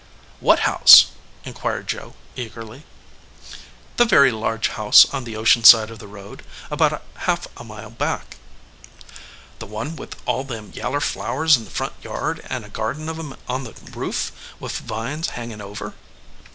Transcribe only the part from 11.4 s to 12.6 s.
in the front yard,